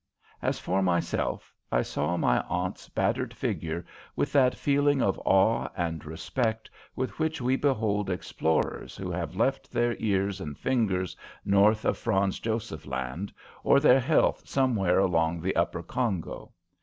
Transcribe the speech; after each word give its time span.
As 0.41 0.57
for 0.57 0.81
myself, 0.81 1.53
I 1.71 1.83
saw 1.83 2.17
my 2.17 2.39
aunt's 2.49 2.89
battered 2.89 3.35
figure 3.35 3.85
with 4.15 4.33
that 4.33 4.55
feeling 4.57 4.99
of 4.99 5.19
awe 5.25 5.69
and 5.77 6.03
respect 6.03 6.71
with 6.95 7.19
which 7.19 7.39
we 7.39 7.55
behold 7.55 8.09
explorers 8.09 8.95
who 8.97 9.11
have 9.11 9.35
left 9.35 9.71
their 9.71 9.95
ears 9.99 10.41
and 10.41 10.57
fingers 10.57 11.15
north 11.45 11.85
of 11.85 11.99
Franz 11.99 12.39
Joseph 12.39 12.87
Land, 12.87 13.31
or 13.63 13.79
their 13.79 13.99
health 13.99 14.47
somewhere 14.49 14.97
along 14.97 15.39
the 15.39 15.55
Upper 15.55 15.83
Congo. 15.83 16.51